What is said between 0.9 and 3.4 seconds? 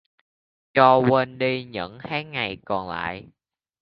quên đi những tháng ngày còn lại